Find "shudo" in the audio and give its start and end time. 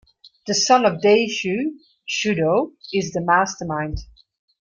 2.09-2.71